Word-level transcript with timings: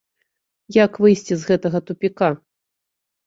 Як 0.85 0.91
выйсці 1.03 1.37
з 1.41 1.51
гэтага 1.51 1.79
тупіка? 1.89 2.31